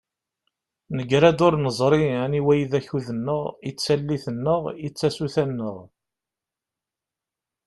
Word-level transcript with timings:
Negra-d 0.95 1.39
ur 1.47 1.53
neẓri 1.63 2.03
aniwa 2.23 2.53
i 2.57 2.65
d 2.71 2.73
akud-nneɣ, 2.79 3.43
i 3.69 3.71
d 3.71 3.77
tallit-nneɣ, 3.77 4.63
i 4.85 4.87
d 4.89 4.93
tasuta-nneɣ. 4.97 5.77